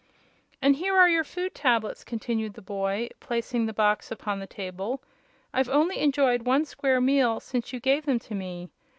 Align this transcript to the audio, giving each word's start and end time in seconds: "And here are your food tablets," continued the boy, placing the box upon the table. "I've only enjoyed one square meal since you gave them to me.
"And 0.63 0.77
here 0.77 0.95
are 0.97 1.07
your 1.07 1.23
food 1.23 1.53
tablets," 1.53 2.03
continued 2.03 2.55
the 2.55 2.61
boy, 2.63 3.09
placing 3.19 3.67
the 3.67 3.71
box 3.71 4.09
upon 4.09 4.39
the 4.39 4.47
table. 4.47 4.99
"I've 5.53 5.69
only 5.69 5.99
enjoyed 5.99 6.41
one 6.41 6.65
square 6.65 6.99
meal 6.99 7.39
since 7.39 7.71
you 7.71 7.79
gave 7.79 8.07
them 8.07 8.17
to 8.17 8.33
me. 8.33 8.71